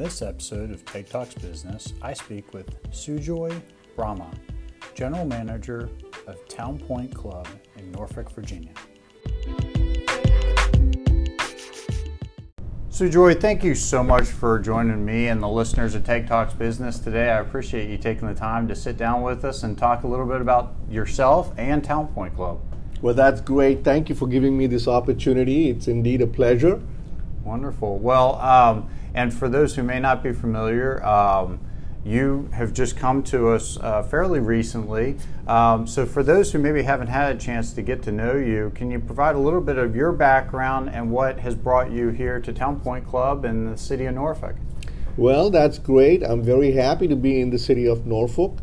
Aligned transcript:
this 0.00 0.22
episode 0.22 0.70
of 0.70 0.82
Tech 0.86 1.10
Talks 1.10 1.34
Business, 1.34 1.92
I 2.00 2.14
speak 2.14 2.54
with 2.54 2.82
Sujoy 2.90 3.60
Brahma, 3.96 4.30
General 4.94 5.26
Manager 5.26 5.90
of 6.26 6.48
Town 6.48 6.78
Point 6.78 7.14
Club 7.14 7.46
in 7.76 7.92
Norfolk, 7.92 8.30
Virginia. 8.30 8.72
Sujoy, 12.88 13.38
thank 13.38 13.62
you 13.62 13.74
so 13.74 14.02
much 14.02 14.24
for 14.24 14.58
joining 14.58 15.04
me 15.04 15.28
and 15.28 15.42
the 15.42 15.48
listeners 15.48 15.94
of 15.94 16.02
Tech 16.02 16.26
Talks 16.26 16.54
Business 16.54 16.98
today. 16.98 17.28
I 17.28 17.40
appreciate 17.40 17.90
you 17.90 17.98
taking 17.98 18.26
the 18.26 18.34
time 18.34 18.66
to 18.68 18.74
sit 18.74 18.96
down 18.96 19.20
with 19.20 19.44
us 19.44 19.64
and 19.64 19.76
talk 19.76 20.04
a 20.04 20.06
little 20.06 20.24
bit 20.24 20.40
about 20.40 20.76
yourself 20.88 21.52
and 21.58 21.84
Town 21.84 22.08
Point 22.08 22.34
Club. 22.34 22.58
Well, 23.02 23.12
that's 23.12 23.42
great. 23.42 23.84
Thank 23.84 24.08
you 24.08 24.14
for 24.14 24.26
giving 24.26 24.56
me 24.56 24.66
this 24.66 24.88
opportunity. 24.88 25.68
It's 25.68 25.88
indeed 25.88 26.22
a 26.22 26.26
pleasure. 26.26 26.80
Wonderful. 27.44 27.98
Well, 27.98 28.36
um, 28.36 28.88
and 29.14 29.32
for 29.32 29.48
those 29.48 29.76
who 29.76 29.82
may 29.82 30.00
not 30.00 30.22
be 30.22 30.32
familiar, 30.32 31.04
um, 31.04 31.60
you 32.04 32.48
have 32.54 32.72
just 32.72 32.96
come 32.96 33.22
to 33.24 33.50
us 33.50 33.78
uh, 33.80 34.02
fairly 34.02 34.40
recently. 34.40 35.16
Um, 35.46 35.86
so, 35.86 36.06
for 36.06 36.22
those 36.22 36.52
who 36.52 36.58
maybe 36.58 36.82
haven't 36.82 37.08
had 37.08 37.36
a 37.36 37.38
chance 37.38 37.72
to 37.74 37.82
get 37.82 38.02
to 38.04 38.12
know 38.12 38.36
you, 38.36 38.72
can 38.74 38.90
you 38.90 39.00
provide 39.00 39.34
a 39.34 39.38
little 39.38 39.60
bit 39.60 39.76
of 39.76 39.94
your 39.94 40.12
background 40.12 40.90
and 40.90 41.10
what 41.10 41.40
has 41.40 41.54
brought 41.54 41.90
you 41.90 42.08
here 42.08 42.40
to 42.40 42.52
Town 42.52 42.80
Point 42.80 43.06
Club 43.06 43.44
in 43.44 43.70
the 43.70 43.76
city 43.76 44.06
of 44.06 44.14
Norfolk? 44.14 44.56
Well, 45.16 45.50
that's 45.50 45.78
great. 45.78 46.22
I'm 46.22 46.42
very 46.42 46.72
happy 46.72 47.06
to 47.08 47.16
be 47.16 47.40
in 47.40 47.50
the 47.50 47.58
city 47.58 47.86
of 47.86 48.06
Norfolk. 48.06 48.58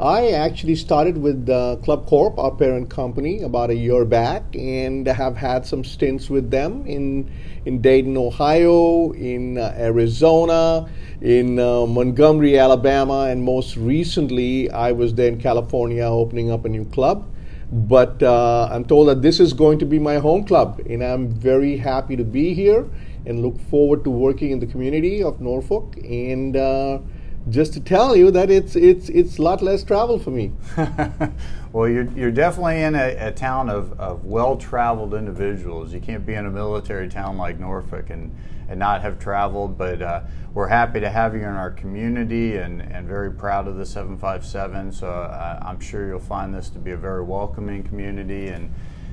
I 0.00 0.30
actually 0.30 0.76
started 0.76 1.18
with 1.18 1.48
uh, 1.48 1.76
Club 1.84 2.06
Corp, 2.06 2.38
our 2.38 2.50
parent 2.50 2.88
company, 2.88 3.42
about 3.42 3.70
a 3.70 3.74
year 3.74 4.04
back, 4.04 4.42
and 4.54 5.06
have 5.06 5.36
had 5.36 5.66
some 5.66 5.84
stints 5.84 6.30
with 6.30 6.50
them 6.50 6.86
in 6.86 7.30
in 7.66 7.80
Dayton, 7.80 8.16
Ohio, 8.16 9.12
in 9.12 9.58
uh, 9.58 9.74
Arizona, 9.76 10.88
in 11.20 11.58
uh, 11.58 11.86
Montgomery, 11.86 12.58
Alabama, 12.58 13.28
and 13.30 13.44
most 13.44 13.76
recently, 13.76 14.70
I 14.70 14.92
was 14.92 15.14
there 15.14 15.28
in 15.28 15.38
California 15.38 16.04
opening 16.04 16.50
up 16.50 16.64
a 16.64 16.68
new 16.68 16.86
club. 16.86 17.28
But 17.70 18.22
uh, 18.22 18.68
I'm 18.70 18.84
told 18.84 19.08
that 19.08 19.22
this 19.22 19.40
is 19.40 19.52
going 19.52 19.78
to 19.78 19.86
be 19.86 19.98
my 19.98 20.16
home 20.18 20.44
club, 20.44 20.80
and 20.88 21.02
I'm 21.02 21.28
very 21.28 21.76
happy 21.76 22.16
to 22.16 22.24
be 22.24 22.54
here 22.54 22.88
and 23.24 23.40
look 23.40 23.60
forward 23.70 24.04
to 24.04 24.10
working 24.10 24.50
in 24.50 24.58
the 24.58 24.66
community 24.66 25.22
of 25.22 25.40
Norfolk 25.40 25.96
and 26.02 26.56
uh, 26.56 26.98
just 27.48 27.72
to 27.72 27.80
tell 27.80 28.14
you 28.14 28.30
that 28.30 28.50
it's 28.50 28.76
it's 28.76 29.08
it's 29.08 29.38
a 29.38 29.42
lot 29.42 29.62
less 29.62 29.82
travel 29.82 30.18
for 30.18 30.30
me. 30.30 30.52
well, 31.72 31.88
you're 31.88 32.08
you're 32.12 32.30
definitely 32.30 32.82
in 32.82 32.94
a, 32.94 33.16
a 33.28 33.32
town 33.32 33.68
of, 33.68 33.98
of 33.98 34.24
well 34.24 34.56
traveled 34.56 35.14
individuals. 35.14 35.92
You 35.92 36.00
can't 36.00 36.24
be 36.24 36.34
in 36.34 36.46
a 36.46 36.50
military 36.50 37.08
town 37.08 37.36
like 37.38 37.58
Norfolk 37.58 38.10
and 38.10 38.34
and 38.68 38.78
not 38.78 39.02
have 39.02 39.18
traveled. 39.18 39.76
But 39.76 40.00
uh, 40.00 40.22
we're 40.54 40.68
happy 40.68 41.00
to 41.00 41.10
have 41.10 41.34
you 41.34 41.40
in 41.40 41.46
our 41.46 41.70
community 41.70 42.56
and, 42.56 42.80
and 42.80 43.08
very 43.08 43.32
proud 43.32 43.66
of 43.66 43.76
the 43.76 43.86
757. 43.86 44.92
So 44.92 45.08
uh, 45.08 45.58
I'm 45.62 45.80
sure 45.80 46.06
you'll 46.06 46.20
find 46.20 46.54
this 46.54 46.68
to 46.70 46.78
be 46.78 46.92
a 46.92 46.96
very 46.96 47.24
welcoming 47.24 47.82
community 47.82 48.48
and 48.48 48.72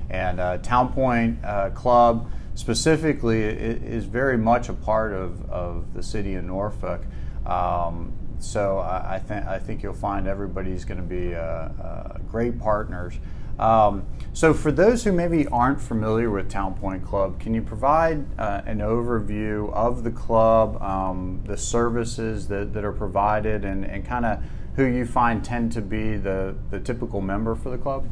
and 0.09 0.39
uh, 0.39 0.57
Town 0.57 0.91
Point 0.91 1.43
uh, 1.43 1.69
Club 1.71 2.31
specifically 2.55 3.41
is 3.41 4.05
very 4.05 4.37
much 4.37 4.69
a 4.69 4.73
part 4.73 5.13
of, 5.13 5.49
of 5.49 5.93
the 5.93 6.03
city 6.03 6.35
of 6.35 6.43
Norfolk. 6.43 7.01
Um, 7.45 8.11
so 8.39 8.79
I, 8.79 9.15
I 9.15 9.19
think 9.19 9.45
I 9.45 9.59
think 9.59 9.83
you'll 9.83 9.93
find 9.93 10.27
everybody's 10.27 10.85
going 10.85 10.97
to 10.97 11.03
be 11.03 11.35
uh, 11.35 11.39
uh, 11.39 12.17
great 12.29 12.59
partners. 12.59 13.15
Um, 13.59 14.05
so 14.31 14.53
for 14.53 14.71
those 14.71 15.03
who 15.03 15.11
maybe 15.11 15.45
aren't 15.47 15.81
familiar 15.81 16.29
with 16.29 16.49
Town 16.49 16.75
Point 16.75 17.05
Club, 17.05 17.41
can 17.41 17.53
you 17.53 17.61
provide 17.61 18.25
uh, 18.39 18.61
an 18.65 18.79
overview 18.79 19.71
of 19.73 20.05
the 20.05 20.11
club, 20.11 20.81
um, 20.81 21.41
the 21.45 21.57
services 21.57 22.47
that, 22.47 22.73
that 22.73 22.85
are 22.85 22.93
provided, 22.93 23.65
and, 23.65 23.83
and 23.83 24.05
kind 24.05 24.25
of 24.25 24.41
who 24.77 24.85
you 24.85 25.05
find 25.05 25.43
tend 25.43 25.73
to 25.73 25.81
be 25.81 26.15
the, 26.15 26.55
the 26.71 26.79
typical 26.79 27.19
member 27.19 27.53
for 27.53 27.69
the 27.69 27.77
club? 27.77 28.07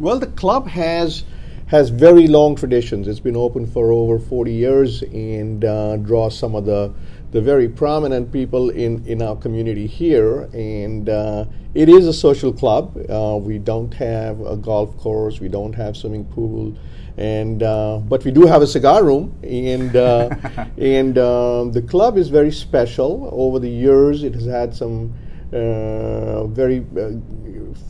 Well, 0.00 0.18
the 0.18 0.26
club 0.26 0.66
has 0.66 1.22
has 1.70 1.88
very 1.88 2.26
long 2.26 2.56
traditions. 2.56 3.06
It's 3.06 3.20
been 3.20 3.36
open 3.36 3.64
for 3.64 3.92
over 3.92 4.18
40 4.18 4.52
years 4.52 5.02
and 5.02 5.64
uh, 5.64 5.98
draws 5.98 6.36
some 6.36 6.56
of 6.56 6.64
the 6.66 6.92
the 7.30 7.40
very 7.40 7.68
prominent 7.68 8.32
people 8.32 8.70
in, 8.70 9.06
in 9.06 9.22
our 9.22 9.36
community 9.36 9.86
here. 9.86 10.48
And 10.52 11.08
uh, 11.08 11.44
it 11.74 11.88
is 11.88 12.08
a 12.08 12.12
social 12.12 12.52
club. 12.52 12.96
Uh, 13.08 13.38
we 13.40 13.58
don't 13.58 13.94
have 13.94 14.40
a 14.40 14.56
golf 14.56 14.96
course, 14.96 15.38
we 15.38 15.48
don't 15.48 15.72
have 15.72 15.96
swimming 15.96 16.24
pool. 16.24 16.76
And 17.16 17.62
uh, 17.62 17.98
but 17.98 18.24
we 18.24 18.32
do 18.32 18.46
have 18.46 18.62
a 18.62 18.66
cigar 18.66 19.04
room, 19.04 19.32
and 19.44 19.94
uh, 19.94 20.30
and 20.78 21.18
um, 21.18 21.70
the 21.70 21.82
club 21.82 22.16
is 22.16 22.30
very 22.30 22.50
special. 22.50 23.28
Over 23.32 23.58
the 23.58 23.68
years, 23.68 24.24
it 24.24 24.34
has 24.34 24.46
had 24.46 24.74
some 24.74 25.12
uh, 25.52 26.46
very 26.46 26.84
uh, 26.98 27.10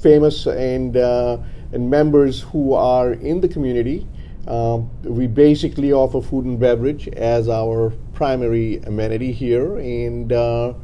famous 0.02 0.47
and 0.47 0.97
and 1.72 1.91
members 1.91 2.42
who 2.42 2.72
are 2.72 3.12
in 3.12 3.41
the 3.41 3.48
community. 3.48 4.06
Um, 4.48 4.91
we 5.03 5.26
basically 5.26 5.92
offer 5.92 6.20
food 6.20 6.44
and 6.44 6.58
beverage 6.58 7.08
as 7.08 7.48
our 7.48 7.92
primary 8.14 8.78
amenity 8.78 9.32
here, 9.32 9.76
and 9.76 10.32
uh, 10.32 10.75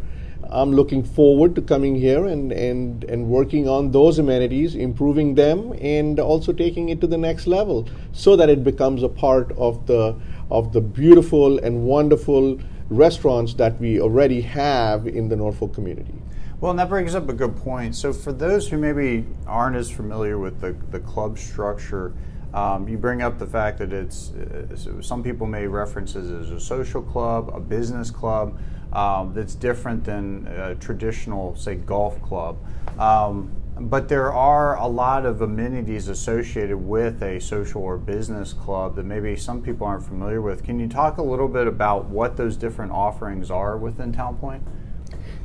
I'm 0.51 0.73
looking 0.73 1.03
forward 1.03 1.55
to 1.57 1.63
coming 1.63 1.97
here 1.97 2.27
and, 2.27 2.53
and, 2.53 3.03
and 3.05 3.29
working 3.29 3.69
on 3.69 3.91
those 3.91 4.19
amenities, 4.19 4.75
improving 4.75 5.35
them, 5.35 5.73
and 5.81 6.21
also 6.21 6.53
taking 6.53 6.91
it 6.91 7.01
to 7.01 7.07
the 7.07 7.19
next 7.19 7.47
level 7.47 7.89
so 8.13 8.37
that 8.37 8.49
it 8.49 8.63
becomes 8.63 9.03
a 9.03 9.09
part 9.09 9.53
of 9.57 9.87
the, 9.87 10.15
of 10.51 10.73
the 10.73 10.81
beautiful 10.81 11.59
and 11.59 11.83
wonderful 11.83 12.61
restaurants 12.91 13.55
that 13.55 13.81
we 13.81 14.01
already 14.01 14.41
have 14.41 15.09
in 15.09 15.29
the 15.29 15.37
Norfolk 15.37 15.75
community. 15.75 16.15
Well, 16.59 16.71
and 16.71 16.79
that 16.79 16.89
brings 16.89 17.15
up 17.15 17.29
a 17.29 17.35
good 17.35 17.55
point. 17.57 17.95
So, 17.95 18.15
for 18.15 18.33
those 18.33 18.69
who 18.69 18.79
maybe 18.79 19.27
aren't 19.47 19.77
as 19.77 19.91
familiar 19.91 20.39
with 20.39 20.61
the, 20.61 20.75
the 20.91 21.01
club 21.01 21.39
structure, 21.39 22.15
um, 22.55 22.89
you 22.89 22.97
bring 22.97 23.21
up 23.21 23.39
the 23.39 23.47
fact 23.47 23.79
that 23.79 23.93
it's 23.93 24.31
uh, 24.31 25.03
some 25.03 25.23
people 25.23 25.47
may 25.47 25.67
reference 25.67 26.17
it 26.17 26.25
as 26.25 26.51
a 26.51 26.59
social 26.59 27.03
club, 27.03 27.51
a 27.53 27.61
business 27.61 28.11
club 28.11 28.59
um, 28.95 29.35
that's 29.35 29.55
different 29.55 30.05
than 30.05 30.47
a 30.47 30.75
traditional, 30.77 31.55
say, 31.57 31.75
golf 31.75 32.23
club. 32.23 32.57
Um, 32.99 33.53
but 33.79 34.09
there 34.09 34.33
are 34.33 34.79
a 34.79 34.87
lot 34.87 35.27
of 35.27 35.43
amenities 35.43 36.09
associated 36.09 36.79
with 36.79 37.23
a 37.23 37.39
social 37.39 37.83
or 37.83 37.99
business 37.99 38.55
club 38.55 38.97
that 38.97 39.05
maybe 39.05 39.37
some 39.37 39.61
people 39.61 39.87
aren't 39.87 40.07
familiar 40.07 40.41
with. 40.41 40.65
Can 40.65 40.81
you 40.81 40.89
talk 40.89 41.19
a 41.19 41.23
little 41.23 41.49
bit 41.49 41.67
about 41.67 42.07
what 42.07 42.39
those 42.39 42.57
different 42.57 42.93
offerings 42.93 43.51
are 43.51 43.77
within 43.77 44.15
Town 44.15 44.39
Point? 44.39 44.63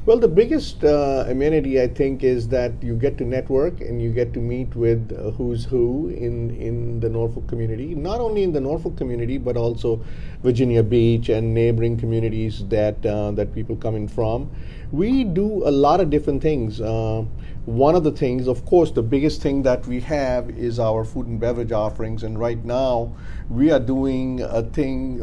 Well, 0.04 0.18
the 0.18 0.28
biggest 0.28 0.84
uh, 0.84 1.26
amenity 1.28 1.80
I 1.80 1.88
think 1.88 2.24
is 2.24 2.48
that 2.48 2.72
you 2.82 2.96
get 2.96 3.20
to 3.20 3.24
network 3.24 3.82
and 3.82 4.02
you 4.02 4.12
get 4.12 4.34
to 4.34 4.40
meet 4.40 4.76
with 4.76 5.16
uh, 5.16 5.30
who's 5.30 5.64
who 5.66 6.10
in 6.10 6.50
in 6.56 7.00
the 7.00 7.08
Norfolk 7.08 7.48
community. 7.48 7.94
Not 7.94 8.20
only 8.20 8.42
in 8.42 8.52
the 8.52 8.62
Norfolk 8.62 8.98
community, 8.98 9.38
but 9.38 9.58
also 9.58 10.04
Virginia 10.42 10.82
Beach 10.82 11.30
and 11.30 11.54
neighboring 11.54 11.98
communities 11.98 12.66
that 12.70 13.06
uh, 13.06 13.30
that 13.34 13.54
people 13.54 13.76
come 13.76 13.96
in 13.96 14.08
from. 14.08 14.50
We 14.92 15.24
do 15.24 15.68
a 15.68 15.72
lot 15.72 16.00
of 16.00 16.10
different 16.10 16.42
things. 16.42 16.82
Uh, 16.82 17.24
one 17.66 17.94
of 17.94 18.04
the 18.04 18.12
things, 18.12 18.48
of 18.48 18.66
course, 18.66 18.90
the 18.90 19.04
biggest 19.04 19.44
thing 19.44 19.62
that 19.64 19.86
we 19.86 20.00
have 20.00 20.50
is 20.50 20.80
our 20.80 21.06
food 21.06 21.28
and 21.28 21.40
beverage 21.40 21.72
offerings, 21.72 22.24
and 22.24 22.40
right 22.40 22.66
now 22.66 23.16
we 23.52 23.70
are 23.70 23.80
doing 23.80 24.42
a 24.42 24.64
thing 24.64 25.20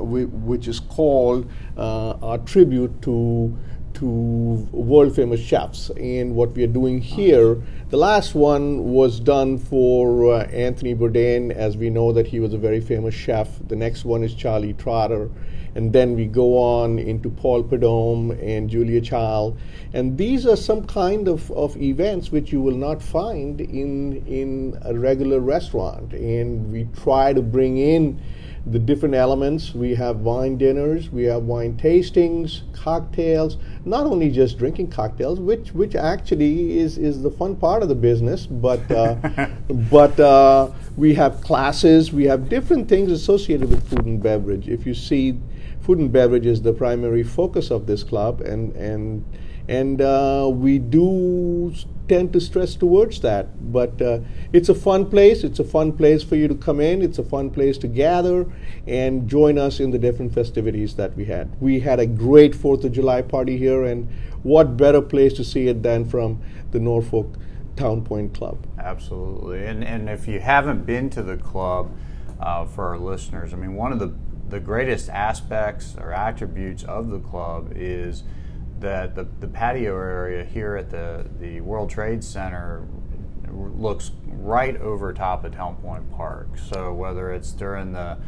which 0.46 0.68
is 0.68 0.78
called 0.78 1.50
uh, 1.76 2.10
our 2.22 2.38
tribute 2.38 3.02
to 3.02 3.58
to 3.94 4.06
world 4.06 5.15
famous 5.15 5.41
chefs. 5.41 5.91
And 5.91 6.34
what 6.34 6.53
we 6.53 6.65
are 6.65 6.69
doing 6.69 7.00
here, 7.00 7.60
the 7.91 7.97
last 7.97 8.34
one 8.34 8.93
was 8.93 9.21
done 9.21 9.59
for 9.59 10.32
uh, 10.32 10.44
Anthony 10.47 10.94
Bourdain, 10.94 11.50
as 11.50 11.76
we 11.76 11.91
know 11.91 12.12
that 12.12 12.26
he 12.26 12.41
was 12.41 12.54
a 12.54 12.59
very 12.59 12.81
famous 12.81 13.15
chef. 13.15 13.49
The 13.66 13.76
next 13.76 14.04
one 14.04 14.22
is 14.22 14.34
Charlie 14.34 14.75
Trotter. 14.75 15.31
And 15.75 15.93
then 15.93 16.17
we 16.17 16.26
go 16.26 16.58
on 16.58 16.99
into 16.99 17.31
Paul 17.31 17.62
Prudhomme 17.62 18.32
and 18.43 18.69
Julia 18.69 19.00
Child. 19.00 19.58
And 19.93 20.19
these 20.19 20.46
are 20.46 20.56
some 20.56 20.84
kind 20.87 21.29
of, 21.29 21.50
of 21.52 21.76
events 21.76 22.32
which 22.32 22.52
you 22.52 22.61
will 22.61 22.76
not 22.76 23.02
find 23.02 23.61
in, 23.61 24.25
in 24.26 24.79
a 24.82 24.99
regular 24.99 25.41
restaurant. 25.41 26.12
And 26.12 26.73
we 26.73 26.88
try 27.02 27.32
to 27.32 27.43
bring 27.43 27.79
in 27.79 28.20
the 28.73 28.79
different 28.79 29.15
elements. 29.15 29.75
We 29.75 29.94
have 29.94 30.19
wine 30.19 30.59
dinners, 30.59 31.11
we 31.11 31.25
have 31.25 31.44
wine 31.44 31.76
tastings, 31.76 32.62
cocktails. 32.73 33.56
Not 33.85 34.06
only 34.06 34.31
just 34.31 34.59
drinking 34.59 34.91
cocktails, 34.91 35.41
which 35.41 35.73
which 35.73 35.94
actually 35.94 36.79
is 36.79 36.99
is 36.99 37.23
the 37.23 37.31
fun 37.31 37.56
part 37.56 37.82
of 37.82 37.88
the 37.88 37.94
business, 37.94 38.47
but 38.47 38.91
uh, 38.91 39.15
but 39.91 40.19
uh, 40.20 40.70
we 40.97 41.15
have 41.15 41.41
classes. 41.41 42.12
We 42.12 42.25
have 42.25 42.49
different 42.49 42.88
things 42.88 43.11
associated 43.11 43.70
with 43.70 43.88
food 43.88 44.05
and 44.05 44.23
beverage. 44.23 44.69
If 44.69 44.87
you 44.87 44.94
see, 44.94 45.38
food 45.81 45.99
and 45.99 46.12
beverage 46.12 46.47
is 46.47 46.62
the 46.62 46.73
primary 46.73 47.23
focus 47.23 47.70
of 47.70 47.87
this 47.87 48.03
club, 48.03 48.41
and 48.41 48.75
and 48.76 49.25
and 49.69 50.00
uh, 50.00 50.50
we 50.53 50.79
do 50.79 51.75
tend 52.09 52.32
to 52.32 52.41
stress 52.41 52.75
towards 52.75 53.20
that. 53.20 53.73
But 53.73 54.00
uh, 54.00 54.20
it's 54.53 54.69
a 54.69 54.75
fun 54.75 55.11
place. 55.11 55.44
It's 55.44 55.59
a 55.59 55.65
fun 55.65 55.93
place 55.93 56.23
for 56.23 56.37
you 56.37 56.49
to 56.49 56.55
come 56.55 56.81
in. 56.81 57.03
It's 57.03 57.19
a 57.19 57.23
fun 57.23 57.50
place 57.50 57.76
to 57.79 57.88
gather 57.88 58.47
and 58.87 59.29
join 59.29 59.59
us 59.59 59.79
in 59.79 59.91
the 59.91 59.99
different 59.99 60.32
festivities 60.32 60.94
that 60.97 61.15
we 61.17 61.26
had. 61.26 61.50
We 61.61 61.81
had 61.81 62.00
a 62.00 62.06
great 62.06 62.55
Fourth 62.55 62.85
of 62.85 62.93
July 62.93 63.23
party 63.23 63.59
here, 63.59 63.85
and 63.85 64.09
what 64.43 64.76
better 64.76 65.03
place 65.03 65.35
to 65.35 65.44
see 65.44 65.69
it 65.69 65.82
than 65.82 66.09
from 66.09 66.41
the 66.70 66.81
Norfolk 66.81 67.35
Town 67.76 68.03
Point 68.03 68.35
Club? 68.35 68.67
Absolutely. 68.79 69.67
And 69.67 69.85
and 69.85 70.09
if 70.09 70.26
you 70.26 70.41
haven't 70.41 70.87
been 70.87 71.11
to 71.11 71.23
the 71.23 71.37
club, 71.37 71.91
uh, 72.41 72.65
for 72.65 72.88
our 72.88 72.99
listeners, 72.99 73.53
I 73.53 73.56
mean, 73.56 73.75
one 73.75 73.93
of 73.93 73.99
the 73.99 74.15
the 74.49 74.61
greatest 74.61 75.11
aspects 75.11 75.94
or 75.99 76.12
attributes 76.12 76.82
of 76.85 77.11
the 77.11 77.19
club 77.19 77.70
is 77.75 78.23
that 78.80 79.14
the, 79.14 79.26
the 79.40 79.48
patio 79.48 79.94
area 79.96 80.44
here 80.44 80.76
at 80.76 80.90
the, 80.90 81.26
the 81.40 81.60
World 81.60 81.90
Trade 81.90 82.22
Center 82.22 82.86
looks 83.50 84.12
right 84.26 84.76
over 84.76 85.12
top 85.12 85.44
of 85.44 85.54
Town 85.54 85.76
Point 85.76 86.10
Park. 86.12 86.58
So 86.58 86.92
whether 86.92 87.32
it's 87.32 87.52
during 87.52 87.92
the 87.92 88.19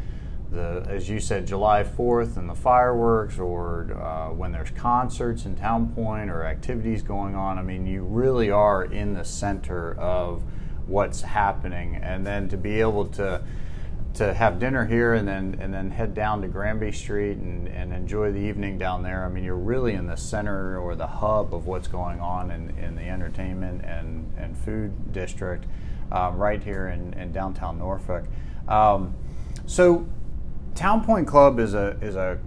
the 0.51 0.85
as 0.89 1.07
you 1.07 1.19
said 1.19 1.47
July 1.47 1.81
4th 1.83 2.35
and 2.35 2.49
the 2.49 2.55
fireworks, 2.55 3.39
or 3.39 3.93
uh, 3.93 4.33
when 4.33 4.51
there's 4.51 4.71
concerts 4.71 5.45
in 5.45 5.55
Town 5.55 5.93
Point 5.93 6.29
or 6.29 6.45
activities 6.45 7.01
going 7.01 7.35
on, 7.35 7.57
I 7.57 7.61
mean, 7.61 7.87
you 7.87 8.03
really 8.03 8.51
are 8.51 8.83
in 8.83 9.13
the 9.13 9.23
center 9.23 9.93
of 9.97 10.43
what's 10.87 11.21
happening, 11.21 11.95
and 11.95 12.27
then 12.27 12.49
to 12.49 12.57
be 12.57 12.81
able 12.81 13.05
to 13.05 13.41
to 14.13 14.33
have 14.33 14.59
dinner 14.59 14.85
here 14.85 15.13
and 15.13 15.27
then 15.27 15.57
and 15.61 15.73
then 15.73 15.91
head 15.91 16.13
down 16.13 16.41
to 16.41 16.47
Granby 16.47 16.91
Street 16.91 17.37
and, 17.37 17.67
and 17.67 17.93
enjoy 17.93 18.31
the 18.31 18.39
evening 18.39 18.77
down 18.77 19.03
there. 19.03 19.25
I 19.25 19.29
mean, 19.29 19.43
you're 19.43 19.55
really 19.55 19.93
in 19.93 20.07
the 20.07 20.17
center 20.17 20.77
or 20.79 20.95
the 20.95 21.07
hub 21.07 21.53
of 21.53 21.65
what's 21.65 21.87
going 21.87 22.19
on 22.19 22.51
in, 22.51 22.77
in 22.77 22.95
the 22.95 23.03
entertainment 23.03 23.85
and, 23.85 24.33
and 24.37 24.57
food 24.57 25.13
district 25.13 25.65
um, 26.11 26.37
right 26.37 26.61
here 26.61 26.89
in, 26.89 27.13
in 27.13 27.31
downtown 27.31 27.77
Norfolk. 27.77 28.25
Um, 28.67 29.15
so, 29.65 30.05
Town 30.75 31.03
Point 31.03 31.27
Club 31.27 31.59
is 31.59 31.73
a 31.73 31.97
is 32.01 32.15
a 32.15 32.39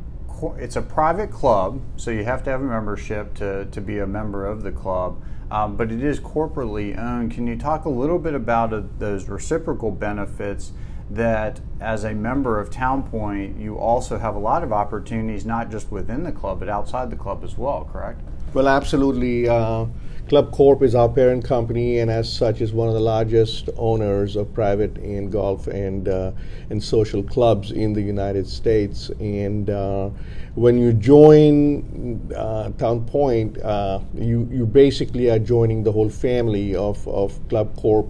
it's 0.58 0.76
a 0.76 0.82
private 0.82 1.30
club, 1.30 1.80
so 1.96 2.10
you 2.10 2.24
have 2.24 2.42
to 2.44 2.50
have 2.50 2.60
a 2.60 2.64
membership 2.64 3.34
to, 3.34 3.66
to 3.66 3.80
be 3.80 3.98
a 3.98 4.06
member 4.06 4.44
of 4.44 4.62
the 4.62 4.72
club. 4.72 5.22
Um, 5.50 5.76
but 5.76 5.92
it 5.92 6.02
is 6.02 6.18
corporately 6.20 6.98
owned. 6.98 7.32
Can 7.32 7.46
you 7.46 7.56
talk 7.56 7.84
a 7.84 7.88
little 7.88 8.18
bit 8.18 8.34
about 8.34 8.72
uh, 8.72 8.82
those 8.98 9.28
reciprocal 9.28 9.90
benefits 9.90 10.72
that 11.10 11.60
as 11.80 12.04
a 12.04 12.14
member 12.14 12.58
of 12.58 12.70
Town 12.70 13.02
Point, 13.02 13.58
you 13.58 13.76
also 13.76 14.18
have 14.18 14.34
a 14.34 14.38
lot 14.38 14.62
of 14.62 14.72
opportunities, 14.72 15.44
not 15.44 15.70
just 15.70 15.90
within 15.90 16.24
the 16.24 16.32
club, 16.32 16.60
but 16.60 16.68
outside 16.68 17.10
the 17.10 17.16
club 17.16 17.44
as 17.44 17.58
well, 17.58 17.88
correct? 17.92 18.20
Well, 18.54 18.68
absolutely. 18.68 19.48
Uh, 19.48 19.86
club 20.28 20.52
Corp 20.52 20.82
is 20.82 20.94
our 20.94 21.08
parent 21.08 21.44
company, 21.44 21.98
and 21.98 22.10
as 22.10 22.32
such, 22.32 22.60
is 22.60 22.72
one 22.72 22.88
of 22.88 22.94
the 22.94 23.00
largest 23.00 23.68
owners 23.76 24.36
of 24.36 24.52
private 24.54 24.96
and 24.98 25.30
golf 25.30 25.66
and 25.66 26.08
uh, 26.08 26.32
and 26.70 26.82
social 26.82 27.22
clubs 27.22 27.72
in 27.72 27.92
the 27.92 28.00
United 28.00 28.46
States. 28.46 29.10
And 29.20 29.68
uh, 29.68 30.10
when 30.54 30.78
you 30.78 30.92
join 30.92 32.32
uh, 32.34 32.70
Town 32.78 33.04
Point, 33.04 33.60
uh, 33.60 34.00
you 34.14 34.48
you 34.50 34.66
basically 34.66 35.30
are 35.30 35.38
joining 35.38 35.82
the 35.82 35.92
whole 35.92 36.08
family 36.08 36.74
of 36.76 37.06
of 37.08 37.38
Club 37.48 37.76
Corp 37.76 38.08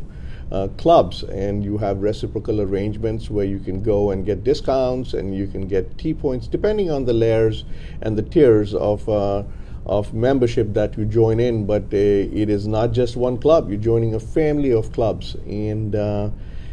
uh, 0.52 0.69
clubs, 0.76 1.23
and 1.25 1.64
you 1.64 1.79
have 1.79 2.02
reciprocal 2.02 2.61
arrangements 2.61 3.31
where 3.31 3.44
you 3.44 3.58
can 3.58 3.82
go 3.82 4.11
and 4.11 4.25
get 4.25 4.44
discounts 4.44 5.14
and 5.14 5.35
you 5.35 5.46
can 5.46 5.67
get 5.67 5.99
T 5.99 6.14
points 6.14 6.46
depending 6.46 6.91
on 6.91 7.05
the 7.05 7.12
layers 7.12 7.64
and 8.02 8.17
the 8.17 8.23
tiers 8.23 8.75
of. 8.75 9.08
Uh, 9.08 9.44
of 9.87 10.14
membership 10.14 10.73
that 10.73 10.96
you 10.96 11.05
join 11.05 11.38
in, 11.38 11.67
but 11.67 11.82
uh, 11.93 11.96
it 11.96 12.49
is 12.49 12.67
not 12.67 12.93
just 12.93 13.17
one 13.17 13.37
club. 13.37 13.69
You're 13.69 13.79
joining 13.79 14.14
a 14.14 14.19
family 14.19 14.73
of 14.73 14.91
clubs, 14.93 15.35
and 15.46 15.94
uh, 15.94 16.31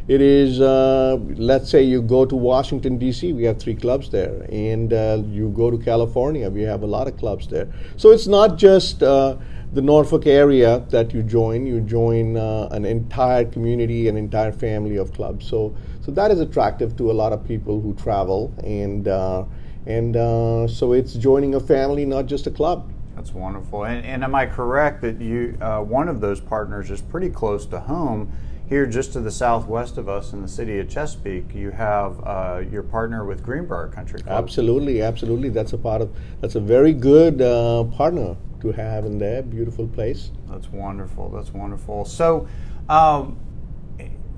it 0.07 0.21
is. 0.21 0.61
Uh, 0.61 1.17
let's 1.35 1.69
say 1.69 1.83
you 1.83 2.01
go 2.01 2.25
to 2.25 2.35
Washington 2.35 2.97
D.C. 2.97 3.33
We 3.33 3.43
have 3.43 3.59
three 3.59 3.75
clubs 3.75 4.09
there, 4.09 4.45
and 4.49 4.93
uh, 4.93 5.21
you 5.27 5.49
go 5.49 5.69
to 5.69 5.77
California. 5.77 6.49
We 6.49 6.61
have 6.63 6.83
a 6.83 6.87
lot 6.87 7.07
of 7.07 7.17
clubs 7.17 7.47
there. 7.47 7.67
So 7.97 8.11
it's 8.11 8.27
not 8.27 8.57
just 8.57 9.03
uh, 9.03 9.35
the 9.73 9.81
Norfolk 9.81 10.27
area 10.27 10.79
that 10.89 11.13
you 11.13 11.23
join, 11.23 11.65
you 11.65 11.79
join 11.79 12.35
uh, 12.35 12.67
an 12.71 12.83
entire 12.83 13.45
community, 13.45 14.09
an 14.09 14.17
entire 14.17 14.51
family 14.51 14.97
of 14.97 15.13
clubs. 15.13 15.47
So, 15.47 15.73
so 16.01 16.11
that 16.11 16.29
is 16.31 16.39
attractive 16.41 16.97
to 16.97 17.09
a 17.09 17.13
lot 17.13 17.31
of 17.31 17.47
people 17.47 17.79
who 17.79 17.93
travel, 17.95 18.53
and 18.63 19.07
uh, 19.07 19.45
and 19.85 20.15
uh, 20.15 20.67
so 20.67 20.93
it's 20.93 21.13
joining 21.13 21.55
a 21.55 21.59
family, 21.59 22.05
not 22.05 22.25
just 22.25 22.47
a 22.47 22.51
club. 22.51 22.91
That's 23.15 23.33
wonderful. 23.33 23.85
And, 23.85 24.05
and 24.05 24.23
am 24.23 24.35
I 24.35 24.45
correct 24.45 25.01
that 25.01 25.21
you 25.21 25.57
uh, 25.61 25.79
one 25.81 26.09
of 26.09 26.21
those 26.21 26.41
partners 26.41 26.91
is 26.91 27.01
pretty 27.01 27.29
close 27.29 27.65
to 27.67 27.79
home? 27.79 28.31
Here, 28.71 28.85
just 28.85 29.11
to 29.11 29.19
the 29.19 29.31
southwest 29.31 29.97
of 29.97 30.07
us 30.07 30.31
in 30.31 30.41
the 30.41 30.47
city 30.47 30.79
of 30.79 30.87
Chesapeake, 30.87 31.53
you 31.53 31.71
have 31.71 32.25
uh, 32.25 32.63
your 32.71 32.83
partner 32.83 33.25
with 33.25 33.43
Greenbrier 33.43 33.89
Country 33.89 34.21
Club. 34.21 34.41
Absolutely, 34.41 35.01
absolutely. 35.01 35.49
That's 35.49 35.73
a 35.73 35.77
part 35.77 36.01
of. 36.01 36.15
That's 36.39 36.55
a 36.55 36.61
very 36.61 36.93
good 36.93 37.41
uh, 37.41 37.83
partner 37.83 38.37
to 38.61 38.71
have 38.71 39.03
in 39.03 39.17
there. 39.17 39.41
Beautiful 39.41 39.89
place. 39.89 40.31
That's 40.49 40.69
wonderful. 40.69 41.27
That's 41.31 41.53
wonderful. 41.53 42.05
So, 42.05 42.47
um, 42.87 43.37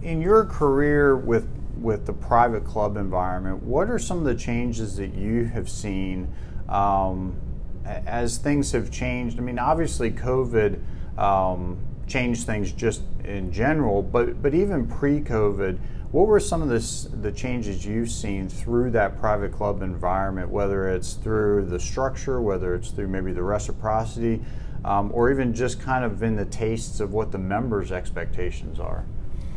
in 0.01 0.19
your 0.19 0.45
career 0.45 1.15
with 1.15 1.47
with 1.79 2.07
the 2.07 2.13
private 2.13 2.65
club 2.65 2.97
environment, 2.97 3.62
what 3.62 3.88
are 3.88 4.00
some 4.00 4.18
of 4.18 4.24
the 4.24 4.33
changes 4.33 4.95
that 4.97 5.13
you 5.13 5.45
have 5.45 5.69
seen 5.69 6.27
um, 6.69 7.39
as 7.86 8.39
things 8.39 8.71
have 8.71 8.89
changed? 8.89 9.38
I 9.38 9.44
mean, 9.44 9.59
obviously, 9.59 10.09
COVID 10.09 10.79
um, 11.19 11.77
changed 12.07 12.45
things 12.45 12.71
just 12.71 13.01
in 13.23 13.51
general, 13.51 14.01
but 14.01 14.41
but 14.41 14.53
even 14.53 14.88
pre-COVID 14.88 15.77
what 16.13 16.27
were 16.27 16.39
some 16.39 16.61
of 16.61 16.69
this, 16.69 17.07
the 17.21 17.31
changes 17.31 17.83
you've 17.83 18.11
seen 18.11 18.47
through 18.47 18.91
that 18.91 19.19
private 19.19 19.51
club 19.51 19.81
environment, 19.81 20.47
whether 20.47 20.88
it's 20.88 21.13
through 21.13 21.65
the 21.65 21.79
structure, 21.79 22.39
whether 22.39 22.75
it's 22.75 22.91
through 22.91 23.07
maybe 23.07 23.31
the 23.33 23.41
reciprocity, 23.41 24.39
um, 24.85 25.09
or 25.11 25.31
even 25.31 25.55
just 25.55 25.81
kind 25.81 26.05
of 26.05 26.21
in 26.21 26.35
the 26.35 26.45
tastes 26.45 27.00
of 27.00 27.13
what 27.13 27.31
the 27.31 27.39
members' 27.39 27.91
expectations 27.91 28.79
are? 28.79 29.03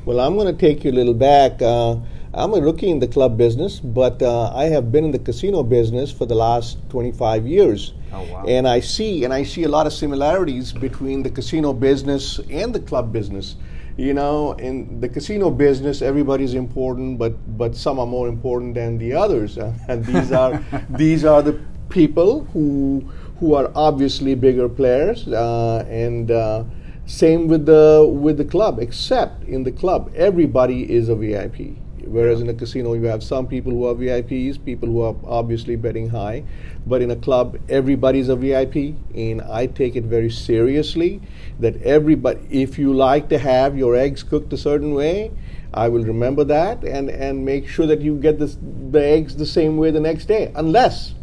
Well, 0.07 0.21
I'm 0.21 0.37
going 0.37 0.47
to 0.47 0.53
take 0.53 0.85
you 0.85 0.93
a 0.93 0.95
little 0.95 1.15
back. 1.15 1.61
Uh, 1.61 1.97
I'm 2.33 2.55
a 2.55 2.61
rookie 2.61 2.91
in 2.91 3.01
the 3.01 3.09
club 3.09 3.37
business, 3.37 3.81
but 3.81 4.23
uh, 4.23 4.55
I 4.55 4.67
have 4.67 4.93
been 4.93 5.05
in 5.05 5.11
the 5.11 5.19
casino 5.19 5.65
business 5.65 6.13
for 6.13 6.27
the 6.27 6.35
last 6.37 6.79
25 6.91 7.45
years. 7.45 7.93
Oh, 8.13 8.23
wow. 8.23 8.45
And 8.47 8.69
I 8.69 8.79
see 8.79 9.25
and 9.25 9.35
I 9.35 9.43
see 9.43 9.65
a 9.65 9.69
lot 9.69 9.85
of 9.85 9.93
similarities 9.93 10.73
between 10.73 11.25
the 11.25 11.31
casino 11.31 11.73
business 11.73 12.39
and 12.49 12.73
the 12.73 12.79
club 12.79 13.13
business 13.13 13.57
you 13.97 14.13
know 14.13 14.53
in 14.53 15.01
the 15.01 15.09
casino 15.09 15.49
business 15.51 16.03
everybody's 16.03 16.53
important 16.53 17.19
but 17.19 17.33
but 17.57 17.75
some 17.75 17.99
are 17.99 18.07
more 18.07 18.29
important 18.29 18.75
than 18.75 18.99
the 18.99 19.15
others 19.15 19.57
and 19.89 20.05
these 20.05 20.33
are 20.33 20.63
these 20.91 21.25
are 21.25 21.41
the 21.41 21.59
people 21.89 22.45
who 22.53 23.01
who 23.41 23.55
are 23.55 23.73
obviously 23.75 24.35
bigger 24.35 24.69
players 24.69 25.27
uh, 25.29 25.85
and 25.89 26.31
uh, 26.31 26.63
same 27.07 27.47
with 27.47 27.67
the 27.67 28.07
with 28.11 28.37
the 28.37 28.45
club 28.45 28.79
except 28.79 29.45
in 29.45 29.63
the 29.63 29.73
club 29.73 30.11
everybody 30.15 30.93
is 30.93 31.09
a 31.09 31.15
vip 31.15 31.57
Whereas 32.07 32.41
in 32.41 32.49
a 32.49 32.55
casino, 32.55 32.95
you 32.95 33.05
have 33.05 33.23
some 33.23 33.47
people 33.47 33.73
who 33.73 33.87
are 33.87 33.95
VIPs, 33.95 34.65
people 34.65 34.89
who 34.89 35.03
are 35.03 35.17
obviously 35.25 35.77
betting 35.77 36.09
high. 36.09 36.45
But 36.87 37.03
in 37.03 37.11
a 37.11 37.17
club, 37.17 37.59
everybody's 37.69 38.29
a 38.29 38.37
VIP, 38.37 38.95
and 39.15 39.43
I 39.43 39.67
take 39.67 39.97
it 39.97 40.05
very 40.05 40.31
seriously 40.31 41.21
that 41.59 41.83
everybody, 41.83 42.41
if 42.49 42.79
you 42.79 42.95
like 42.95 43.29
to 43.31 43.39
have 43.39 43.77
your 43.77 43.97
eggs 43.97 44.23
cooked 44.23 44.53
a 44.53 44.57
certain 44.57 44.95
way, 44.95 45.33
I 45.75 45.89
will 45.89 46.05
remember 46.05 46.45
that 46.45 46.85
and, 46.85 47.11
and 47.11 47.45
make 47.45 47.69
sure 47.69 47.87
that 47.87 48.01
you 48.01 48.17
get 48.17 48.39
this, 48.39 48.57
the 48.91 49.05
eggs 49.05 49.37
the 49.37 49.47
same 49.47 49.77
way 49.77 49.91
the 49.91 50.01
next 50.01 50.27
day, 50.27 50.53
unless 50.55 51.15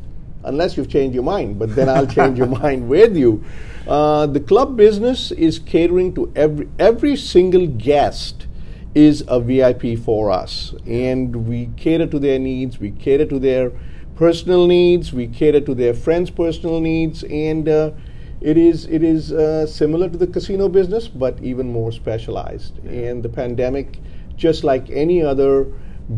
unless 0.46 0.75
you've 0.75 0.90
changed 0.90 1.16
your 1.16 1.24
mind. 1.24 1.58
But 1.58 1.74
then 1.74 1.88
I'll 1.88 2.06
change 2.06 2.38
your 2.38 2.48
mind 2.62 2.90
with 2.90 3.16
you. 3.16 3.44
Uh, 3.88 4.25
the 4.28 4.40
club 4.40 4.78
business 4.78 5.32
is 5.32 5.60
catering 5.60 6.13
to 6.13 6.32
every 6.36 6.70
every 6.80 7.16
single 7.18 7.68
guest 7.68 8.48
is 8.96 9.24
a 9.28 9.40
VIP 9.40 9.98
for 9.98 10.32
us. 10.32 10.74
And 10.86 11.48
we 11.48 11.70
cater 11.75 12.08
to 12.08 12.20
their 12.20 12.40
needs, 12.40 12.80
we 12.80 12.92
cater 12.92 13.25
to 13.25 13.40
their 13.40 13.72
personal 14.16 14.68
needs, 14.68 15.12
we 15.12 15.28
cater 15.28 15.60
to 15.62 15.74
their 15.74 15.94
friends' 15.94 16.30
personal 16.30 16.80
needs, 16.80 17.24
and 17.24 17.68
uh, 17.68 17.92
it 18.40 18.58
is 18.58 18.86
it 18.86 19.04
is 19.04 19.34
uh, 19.34 19.68
similar 19.68 20.08
to 20.10 20.18
the 20.18 20.28
casino 20.28 20.70
business, 20.70 21.08
but 21.08 21.38
even 21.42 21.72
more 21.72 21.92
specialized. 21.92 22.78
And 22.86 23.24
the 23.24 23.30
pandemic, 23.30 24.00
just 24.38 24.63
like 24.63 24.90
any 24.92 25.22
other 25.22 25.66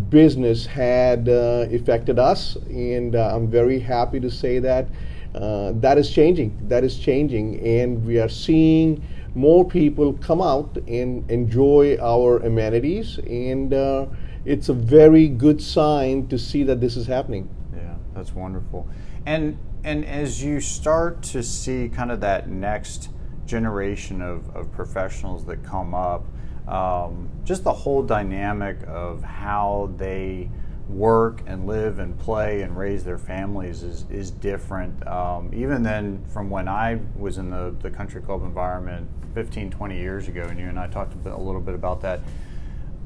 business, 0.09 0.65
had 0.65 1.29
uh, 1.29 1.65
affected 1.71 2.19
us, 2.19 2.57
and 2.69 3.15
uh, 3.15 3.35
I'm 3.35 3.47
very 3.47 3.79
happy 3.79 4.19
to 4.19 4.29
say 4.29 4.59
that 4.59 4.87
uh, 5.35 5.73
that 5.75 5.97
is 5.97 6.09
changing. 6.09 6.57
That 6.69 6.83
is 6.83 6.97
changing, 6.97 7.59
and 7.59 8.05
we 8.05 8.19
are 8.19 8.29
seeing 8.29 9.03
more 9.35 9.67
people 9.67 10.13
come 10.13 10.41
out 10.41 10.77
and 10.87 11.29
enjoy 11.29 11.97
our 11.97 12.37
amenities, 12.37 13.17
and 13.17 13.73
uh, 13.73 14.05
it's 14.45 14.69
a 14.69 14.73
very 14.73 15.27
good 15.27 15.61
sign 15.61 16.27
to 16.27 16.39
see 16.39 16.63
that 16.63 16.79
this 16.79 16.95
is 16.95 17.05
happening. 17.05 17.49
Yeah, 17.75 17.95
that's 18.13 18.33
wonderful. 18.33 18.87
And 19.25 19.57
and 19.83 20.05
as 20.05 20.41
you 20.41 20.61
start 20.61 21.21
to 21.23 21.43
see 21.43 21.89
kind 21.89 22.11
of 22.11 22.21
that 22.21 22.49
next 22.49 23.09
generation 23.45 24.21
of, 24.21 24.55
of 24.55 24.71
professionals 24.71 25.45
that 25.45 25.63
come 25.63 25.93
up, 25.93 26.25
um, 26.67 27.29
just 27.43 27.63
the 27.63 27.73
whole 27.73 28.01
dynamic 28.01 28.77
of 28.87 29.21
how 29.21 29.93
they 29.97 30.49
work 30.89 31.41
and 31.47 31.65
live 31.65 31.99
and 31.99 32.17
play 32.19 32.61
and 32.61 32.77
raise 32.77 33.03
their 33.03 33.17
families 33.17 33.83
is, 33.83 34.05
is 34.09 34.31
different. 34.31 35.05
Um, 35.07 35.51
even 35.53 35.83
then, 35.83 36.23
from 36.31 36.49
when 36.49 36.67
I 36.67 36.99
was 37.15 37.37
in 37.37 37.49
the, 37.49 37.75
the 37.81 37.89
country 37.89 38.21
club 38.21 38.43
environment 38.43 39.09
15, 39.33 39.71
20 39.71 39.97
years 39.97 40.27
ago, 40.27 40.43
and 40.43 40.59
you 40.59 40.67
and 40.67 40.79
I 40.79 40.87
talked 40.87 41.13
a, 41.13 41.17
bit, 41.17 41.33
a 41.33 41.37
little 41.37 41.61
bit 41.61 41.75
about 41.75 42.01
that. 42.01 42.21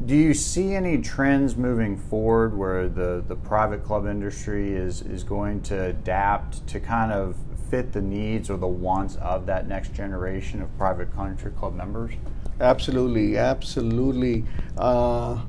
Do 0.05 0.15
you 0.15 0.33
see 0.33 0.75
any 0.75 0.97
trends 0.97 1.57
moving 1.57 1.97
forward 1.97 2.57
where 2.57 2.87
the, 2.87 3.23
the 3.27 3.35
private 3.35 3.83
club 3.83 4.07
industry 4.07 4.73
is, 4.73 5.01
is 5.01 5.23
going 5.23 5.61
to 5.63 5.87
adapt 5.87 6.65
to 6.67 6.79
kind 6.79 7.11
of 7.11 7.35
fit 7.69 7.91
the 7.91 8.01
needs 8.01 8.49
or 8.49 8.57
the 8.57 8.67
wants 8.67 9.15
of 9.17 9.45
that 9.45 9.67
next 9.67 9.93
generation 9.93 10.61
of 10.61 10.75
private 10.77 11.13
country 11.13 11.51
club 11.51 11.75
members? 11.75 12.13
Absolutely, 12.59 13.37
absolutely. 13.37 14.45
Uh, 14.77 15.39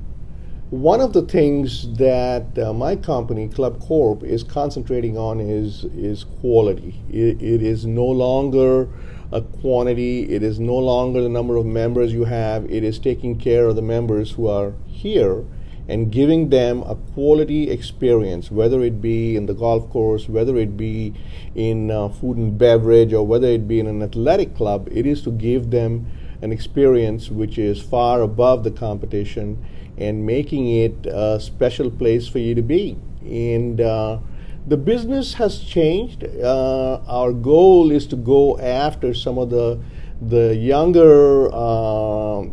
one 0.71 1.01
of 1.01 1.11
the 1.11 1.23
things 1.23 1.93
that 1.97 2.57
uh, 2.57 2.71
my 2.71 2.95
company, 2.95 3.49
Club 3.49 3.81
Corp, 3.81 4.23
is 4.23 4.41
concentrating 4.41 5.17
on 5.17 5.41
is 5.41 5.83
is 5.83 6.23
quality. 6.23 7.01
it, 7.09 7.41
it 7.41 7.61
is 7.61 7.85
no 7.85 8.05
longer 8.05 8.87
a 9.33 9.41
quantity. 9.41 10.29
It 10.33 10.41
is 10.41 10.61
no 10.61 10.77
longer 10.77 11.21
the 11.21 11.27
number 11.29 11.57
of 11.57 11.65
members 11.65 12.13
you 12.13 12.23
have. 12.23 12.63
It 12.71 12.85
is 12.85 12.99
taking 12.99 13.37
care 13.37 13.65
of 13.65 13.75
the 13.75 13.81
members 13.81 14.31
who 14.31 14.47
are 14.47 14.73
here 14.87 15.43
and 15.89 16.09
giving 16.09 16.49
them 16.49 16.83
a 16.83 16.95
quality 16.95 17.69
experience, 17.69 18.49
whether 18.49 18.81
it 18.81 19.01
be 19.01 19.35
in 19.35 19.47
the 19.47 19.53
golf 19.53 19.89
course, 19.89 20.29
whether 20.29 20.55
it 20.55 20.77
be 20.77 21.13
in 21.53 21.91
uh, 21.91 22.07
food 22.07 22.37
and 22.37 22.57
beverage, 22.57 23.11
or 23.11 23.27
whether 23.27 23.47
it 23.47 23.67
be 23.67 23.81
in 23.81 23.87
an 23.87 24.01
athletic 24.01 24.55
club. 24.55 24.87
It 24.89 25.05
is 25.05 25.21
to 25.23 25.31
give 25.31 25.71
them 25.71 26.07
an 26.41 26.51
experience 26.51 27.29
which 27.29 27.57
is 27.57 27.81
far 27.81 28.21
above 28.21 28.63
the 28.63 28.71
competition 28.71 29.63
and 29.97 30.25
making 30.25 30.67
it 30.67 31.05
a 31.05 31.39
special 31.39 31.91
place 31.91 32.27
for 32.27 32.39
you 32.39 32.55
to 32.55 32.61
be. 32.61 32.97
And 33.21 33.79
uh, 33.79 34.19
the 34.65 34.77
business 34.77 35.35
has 35.35 35.59
changed. 35.59 36.23
Uh, 36.23 37.01
our 37.07 37.31
goal 37.31 37.91
is 37.91 38.07
to 38.07 38.15
go 38.15 38.57
after 38.59 39.13
some 39.13 39.37
of 39.37 39.49
the 39.49 39.79
the 40.21 40.55
younger, 40.55 41.49
uh, 41.51 42.45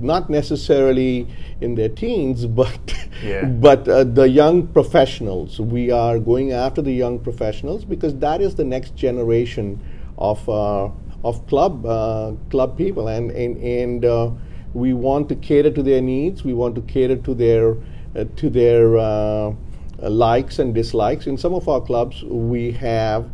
not 0.00 0.30
necessarily 0.30 1.26
in 1.60 1.74
their 1.74 1.90
teens, 1.90 2.46
but 2.60 2.78
yeah. 3.22 3.44
but 3.44 3.86
uh, 3.88 4.04
the 4.04 4.28
young 4.28 4.66
professionals. 4.68 5.60
We 5.60 5.90
are 5.90 6.18
going 6.18 6.52
after 6.52 6.80
the 6.80 6.92
young 6.92 7.18
professionals 7.18 7.84
because 7.84 8.16
that 8.18 8.40
is 8.40 8.54
the 8.54 8.64
next 8.64 8.96
generation 8.96 9.80
of 10.16 10.48
uh, 10.48 10.90
of 11.24 11.46
club 11.46 11.84
uh, 11.86 12.32
club 12.50 12.76
people, 12.76 13.08
and 13.08 13.30
and 13.30 13.56
and 13.62 14.04
uh, 14.04 14.30
we 14.74 14.94
want 14.94 15.28
to 15.28 15.34
cater 15.36 15.70
to 15.70 15.82
their 15.82 16.00
needs. 16.00 16.44
We 16.44 16.54
want 16.54 16.74
to 16.76 16.82
cater 16.82 17.16
to 17.16 17.34
their 17.34 17.76
uh, 18.16 18.24
to 18.36 18.50
their 18.50 18.98
uh, 18.98 19.52
likes 19.98 20.58
and 20.58 20.74
dislikes. 20.74 21.26
In 21.26 21.36
some 21.36 21.54
of 21.54 21.68
our 21.68 21.80
clubs, 21.80 22.22
we 22.22 22.72
have 22.72 23.28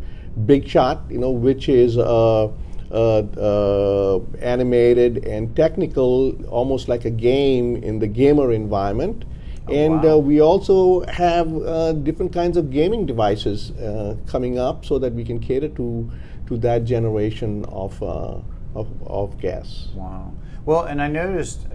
Big 0.47 0.69
Shot, 0.69 1.03
you 1.09 1.19
know, 1.19 1.31
which 1.31 1.69
is 1.69 1.97
uh, 1.97 2.51
uh, 2.91 4.19
animated 4.41 5.27
and 5.27 5.55
technical, 5.57 6.45
almost 6.47 6.89
like 6.89 7.05
a 7.05 7.11
game 7.11 7.77
in 7.77 7.99
the 7.99 8.07
gamer 8.07 8.53
environment. 8.53 9.25
Oh, 9.69 9.73
and 9.73 10.03
wow. 10.03 10.15
uh, 10.15 10.19
we 10.19 10.41
also 10.41 11.05
have 11.07 11.53
uh, 11.63 11.93
different 11.93 12.33
kinds 12.33 12.57
of 12.57 12.71
gaming 12.71 13.05
devices 13.05 13.73
uh, 13.73 14.17
coming 14.27 14.59
up 14.59 14.85
so 14.85 14.99
that 14.99 15.13
we 15.13 15.25
can 15.25 15.41
cater 15.41 15.69
to 15.71 16.11
to 16.47 16.57
that 16.59 16.85
generation 16.85 17.65
of 17.67 18.03
uh, 18.03 18.39
of, 18.75 18.89
of 19.07 19.41
guests. 19.41 19.89
Wow. 19.95 20.33
Well, 20.65 20.83
and 20.83 21.01
I 21.01 21.09
noticed 21.09 21.67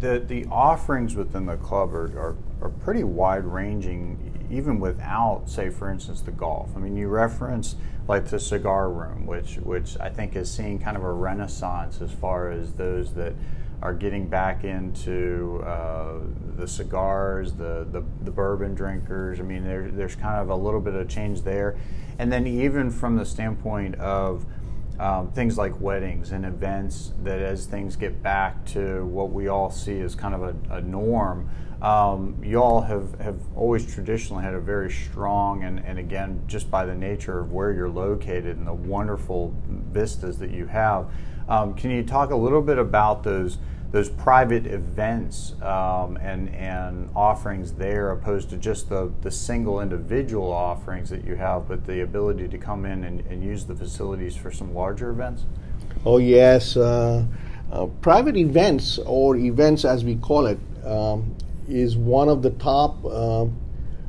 the 0.00 0.18
the 0.18 0.46
offerings 0.50 1.14
within 1.14 1.46
the 1.46 1.56
club 1.56 1.94
are, 1.94 2.06
are, 2.18 2.36
are 2.60 2.70
pretty 2.70 3.04
wide 3.04 3.44
ranging, 3.44 4.48
even 4.50 4.80
without, 4.80 5.48
say, 5.48 5.70
for 5.70 5.90
instance, 5.90 6.20
the 6.20 6.32
golf. 6.32 6.70
I 6.76 6.80
mean, 6.80 6.96
you 6.96 7.08
reference 7.08 7.76
like 8.08 8.26
the 8.26 8.40
cigar 8.40 8.90
room, 8.90 9.26
which 9.26 9.56
which 9.56 9.96
I 10.00 10.08
think 10.08 10.36
is 10.36 10.50
seeing 10.50 10.78
kind 10.78 10.96
of 10.96 11.04
a 11.04 11.12
renaissance 11.12 12.00
as 12.00 12.12
far 12.12 12.50
as 12.50 12.72
those 12.72 13.14
that 13.14 13.34
are 13.82 13.92
getting 13.92 14.28
back 14.28 14.62
into 14.62 15.60
uh, 15.66 16.20
the 16.56 16.68
cigars, 16.68 17.52
the, 17.52 17.86
the, 17.90 18.02
the 18.22 18.30
bourbon 18.30 18.74
drinkers. 18.74 19.40
I 19.40 19.42
mean, 19.42 19.64
there, 19.64 19.90
there's 19.90 20.14
kind 20.14 20.40
of 20.40 20.50
a 20.50 20.54
little 20.54 20.80
bit 20.80 20.94
of 20.94 21.08
change 21.08 21.42
there, 21.42 21.76
and 22.18 22.32
then 22.32 22.46
even 22.46 22.90
from 22.90 23.16
the 23.16 23.26
standpoint 23.26 23.96
of 23.96 24.46
um, 25.00 25.32
things 25.32 25.58
like 25.58 25.80
weddings 25.80 26.30
and 26.30 26.46
events 26.46 27.12
that 27.24 27.40
as 27.40 27.66
things 27.66 27.96
get 27.96 28.22
back 28.22 28.64
to 28.66 29.04
what 29.06 29.32
we 29.32 29.48
all 29.48 29.70
see 29.70 30.00
as 30.00 30.14
kind 30.14 30.34
of 30.34 30.42
a, 30.42 30.74
a 30.74 30.80
norm, 30.80 31.50
um, 31.82 32.40
you 32.44 32.62
all 32.62 32.82
have, 32.82 33.18
have 33.18 33.40
always 33.56 33.92
traditionally 33.92 34.44
had 34.44 34.54
a 34.54 34.60
very 34.60 34.92
strong 34.92 35.64
and, 35.64 35.84
and 35.84 35.98
again 35.98 36.40
just 36.46 36.70
by 36.70 36.86
the 36.86 36.94
nature 36.94 37.40
of 37.40 37.50
where 37.50 37.72
you're 37.72 37.88
located 37.88 38.56
and 38.56 38.66
the 38.66 38.72
wonderful 38.72 39.52
vistas 39.66 40.38
that 40.38 40.52
you 40.52 40.66
have 40.66 41.10
um, 41.48 41.74
can 41.74 41.90
you 41.90 42.02
talk 42.02 42.30
a 42.30 42.36
little 42.36 42.62
bit 42.62 42.78
about 42.78 43.22
those 43.22 43.58
those 43.92 44.08
private 44.08 44.66
events 44.66 45.52
um, 45.60 46.16
and 46.16 46.48
and 46.54 47.10
offerings 47.14 47.72
there, 47.72 48.10
opposed 48.10 48.48
to 48.50 48.56
just 48.56 48.88
the 48.88 49.12
the 49.20 49.30
single 49.30 49.80
individual 49.80 50.50
offerings 50.50 51.10
that 51.10 51.24
you 51.24 51.36
have, 51.36 51.68
but 51.68 51.86
the 51.86 52.00
ability 52.02 52.48
to 52.48 52.58
come 52.58 52.86
in 52.86 53.04
and, 53.04 53.20
and 53.26 53.44
use 53.44 53.64
the 53.66 53.74
facilities 53.74 54.34
for 54.34 54.50
some 54.50 54.74
larger 54.74 55.10
events? 55.10 55.44
Oh 56.06 56.18
yes, 56.18 56.76
uh, 56.76 57.24
uh, 57.70 57.86
private 58.00 58.36
events 58.36 58.98
or 58.98 59.36
events 59.36 59.84
as 59.84 60.04
we 60.04 60.16
call 60.16 60.46
it 60.46 60.58
um, 60.84 61.36
is 61.68 61.96
one 61.96 62.28
of 62.28 62.42
the 62.42 62.50
top 62.50 63.04
uh, 63.04 63.46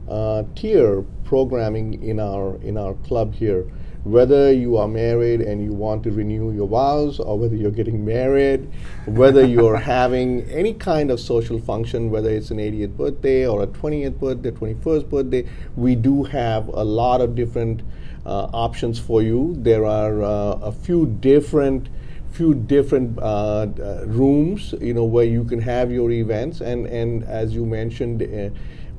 uh 0.10 0.44
tier 0.56 1.02
programming 1.24 2.04
in 2.04 2.20
our 2.20 2.58
in 2.58 2.78
our 2.78 2.94
club 3.06 3.34
here 3.34 3.66
whether 4.04 4.52
you 4.52 4.78
are 4.78 4.88
married 4.88 5.40
and 5.42 5.64
you 5.64 5.72
want 5.72 6.04
to 6.04 6.12
renew 6.12 6.52
your 6.52 6.68
vows, 6.68 7.20
or 7.20 7.40
whether 7.40 7.56
you're 7.56 7.72
getting 7.72 8.04
married, 8.04 8.70
whether 9.06 9.46
you're 9.46 9.78
having 9.98 10.42
any 10.50 10.74
kind 10.74 11.10
of 11.10 11.20
social 11.20 11.60
function, 11.60 12.10
whether 12.12 12.30
it's 12.30 12.52
an 12.52 12.58
80th 12.58 12.98
birthday 12.98 13.48
or 13.48 13.64
a 13.64 13.68
20th 13.68 14.20
birthday, 14.20 14.52
21st 14.52 15.10
birthday, 15.10 15.50
we 15.76 15.96
do 15.96 16.24
have 16.24 16.68
a 16.68 16.84
lot 16.84 17.22
of 17.22 17.36
different 17.36 17.82
uh, 18.26 18.50
options 18.54 19.00
for 19.00 19.22
you. 19.22 19.56
There 19.58 19.86
are 19.86 20.22
uh, 20.24 20.60
a 20.62 20.72
few 20.72 21.08
different 21.08 21.90
few 22.32 22.56
different 22.56 23.20
uh, 23.20 23.68
uh 23.80 24.06
rooms, 24.08 24.74
you 24.82 24.92
know, 24.92 25.04
where 25.04 25.26
you 25.26 25.44
can 25.44 25.62
have 25.62 25.92
your 25.92 26.10
events, 26.10 26.62
and 26.62 26.88
and 26.88 27.24
as 27.26 27.54
you 27.54 27.64
mentioned 27.64 28.24
uh, 28.24 28.50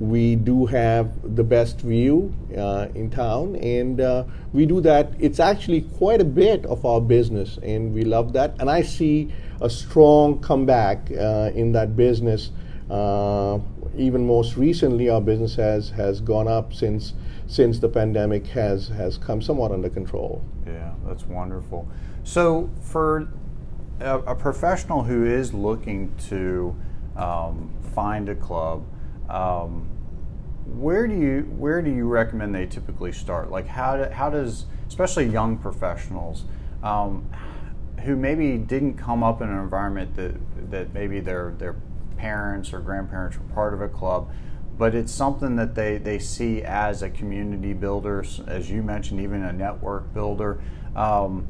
we 0.01 0.35
do 0.35 0.67
have 0.67 1.37
the 1.37 1.45
best 1.45 1.81
view 1.81 2.35
uh, 2.57 2.89
in 2.95 3.11
town, 3.11 3.57
and 3.57 4.01
uh, 4.01 4.25
we 4.53 4.67
do 4.67 4.81
that. 4.81 5.13
It's 5.19 5.39
actually 5.39 5.83
quite 5.83 6.21
a 6.21 6.25
bit 6.25 6.67
of 6.67 6.85
our 6.85 7.01
business, 7.01 7.59
and 7.63 7.95
we 7.95 8.05
love 8.05 8.33
that. 8.33 8.55
And 8.59 8.69
I 8.69 8.83
see 8.83 9.33
a 9.61 9.71
strong 9.71 10.41
comeback 10.41 11.11
uh, 11.13 11.51
in 11.55 11.73
that 11.73 11.97
business. 11.97 12.51
Uh, 12.91 13.61
even 13.97 14.27
most 14.27 14.57
recently, 14.57 15.09
our 15.09 15.21
business 15.21 15.55
has 15.55 15.91
has 15.91 16.21
gone 16.21 16.49
up 16.49 16.75
since 16.75 17.15
since 17.47 17.79
the 17.79 17.89
pandemic 17.89 18.47
has 18.49 18.89
has 18.89 19.17
come 19.17 19.41
somewhat 19.41 19.71
under 19.71 19.89
control. 19.89 20.43
Yeah, 20.67 20.93
that's 21.07 21.25
wonderful. 21.25 21.89
So 22.25 22.69
for 22.83 23.29
a, 24.01 24.19
a 24.21 24.35
professional 24.35 25.05
who 25.05 25.25
is 25.25 25.55
looking 25.55 26.13
to 26.29 26.75
um, 27.17 27.71
find 27.95 28.29
a 28.29 28.35
club 28.35 28.85
um, 29.29 29.89
where 30.67 31.07
do 31.07 31.15
you 31.15 31.43
where 31.57 31.83
do 31.83 31.91
you 31.91 32.07
recommend 32.07 32.55
they 32.55 32.67
typically 32.67 33.13
start? 33.13 33.51
Like 33.51 33.67
how 33.67 33.97
do, 33.97 34.11
how 34.11 34.31
does 34.31 34.67
especially 34.89 35.27
young 35.27 35.59
professionals 35.59 36.45
um, 36.83 37.29
who 38.05 38.17
maybe 38.17 38.57
didn't 38.59 38.95
come 38.95 39.23
up 39.23 39.43
in 39.43 39.49
an 39.49 39.59
environment 39.59 40.15
that 40.17 40.35
that 40.71 40.95
maybe 40.95 41.21
their 41.21 41.55
their 41.59 41.77
parents 42.17 42.73
or 42.73 42.81
grandparents 42.81 43.37
were 43.37 43.45
part 43.55 43.75
of 43.75 43.81
a 43.81 43.89
club, 43.89 44.31
but 44.79 44.95
it's 44.95 45.13
something 45.13 45.57
that 45.57 45.75
they, 45.75 45.99
they 45.99 46.19
see 46.19 46.63
as 46.63 47.03
a 47.03 47.11
community 47.11 47.73
builder, 47.73 48.25
as 48.47 48.71
you 48.71 48.83
mentioned, 48.83 49.21
even 49.21 49.43
a 49.43 49.53
network 49.53 50.13
builder. 50.15 50.61
Um, 50.97 51.47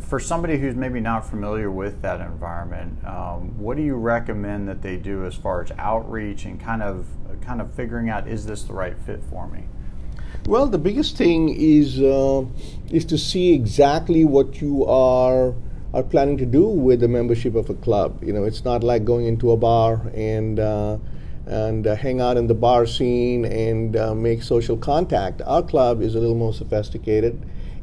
for 0.00 0.18
somebody 0.18 0.58
who's 0.58 0.74
maybe 0.74 1.00
not 1.00 1.28
familiar 1.28 1.70
with 1.70 2.02
that 2.02 2.20
environment, 2.20 3.04
um, 3.04 3.58
what 3.58 3.76
do 3.76 3.82
you 3.82 3.94
recommend 3.94 4.68
that 4.68 4.82
they 4.82 4.96
do 4.96 5.24
as 5.24 5.34
far 5.34 5.62
as 5.62 5.70
outreach 5.78 6.44
and 6.44 6.60
kind 6.60 6.82
of 6.82 7.06
kind 7.40 7.60
of 7.60 7.72
figuring 7.74 8.10
out 8.10 8.28
is 8.28 8.46
this 8.46 8.64
the 8.64 8.72
right 8.72 8.98
fit 8.98 9.22
for 9.30 9.46
me? 9.48 9.64
Well, 10.46 10.66
the 10.66 10.78
biggest 10.78 11.16
thing 11.16 11.48
is 11.48 12.00
uh, 12.00 12.44
is 12.90 13.04
to 13.06 13.18
see 13.18 13.52
exactly 13.52 14.24
what 14.24 14.60
you 14.60 14.84
are 14.86 15.54
are 15.92 16.02
planning 16.02 16.38
to 16.38 16.46
do 16.46 16.66
with 16.66 17.00
the 17.00 17.08
membership 17.08 17.54
of 17.54 17.68
a 17.68 17.74
club. 17.74 18.22
You 18.22 18.32
know, 18.32 18.44
it's 18.44 18.64
not 18.64 18.82
like 18.82 19.04
going 19.04 19.26
into 19.26 19.50
a 19.50 19.56
bar 19.56 20.10
and 20.14 20.60
uh, 20.60 20.98
and 21.46 21.86
uh, 21.86 21.96
hang 21.96 22.20
out 22.20 22.36
in 22.36 22.46
the 22.46 22.54
bar 22.54 22.86
scene 22.86 23.44
and 23.44 23.96
uh, 23.96 24.14
make 24.14 24.42
social 24.42 24.76
contact. 24.76 25.42
Our 25.46 25.62
club 25.62 26.02
is 26.02 26.14
a 26.14 26.20
little 26.20 26.36
more 26.36 26.52
sophisticated, 26.52 27.40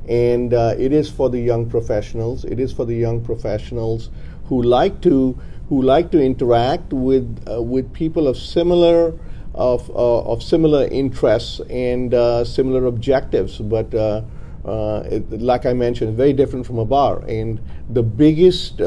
and 0.07 0.53
uh, 0.53 0.75
it 0.77 0.93
is 0.93 1.09
for 1.09 1.29
the 1.29 1.39
young 1.39 1.69
professionals. 1.69 2.45
It 2.45 2.59
is 2.59 2.71
for 2.71 2.85
the 2.85 2.95
young 2.95 3.23
professionals 3.23 4.09
who 4.45 4.61
like 4.61 5.01
to 5.01 5.37
who 5.69 5.81
like 5.81 6.11
to 6.11 6.23
interact 6.23 6.93
with 6.93 7.43
uh, 7.51 7.61
with 7.61 7.91
people 7.93 8.27
of 8.27 8.37
similar 8.37 9.13
of 9.53 9.89
uh, 9.89 10.21
of 10.21 10.41
similar 10.43 10.87
interests 10.87 11.59
and 11.69 12.13
uh, 12.13 12.43
similar 12.43 12.85
objectives, 12.85 13.57
but. 13.59 13.93
It, 14.69 15.41
like 15.41 15.65
I 15.65 15.71
mentioned, 15.71 16.17
very 16.17 16.33
different 16.33 16.65
from 16.65 16.77
a 16.77 16.83
bar. 16.83 17.23
And 17.25 17.61
the 17.89 18.03
biggest 18.03 18.81